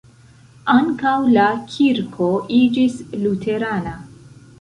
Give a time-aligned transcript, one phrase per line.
[0.75, 1.43] Ankaŭ la
[1.73, 2.29] kirko
[2.61, 3.93] iĝis luterana.